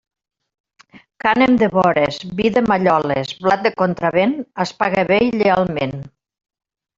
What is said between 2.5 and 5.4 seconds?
de malloles, blat de contravent es paga bé i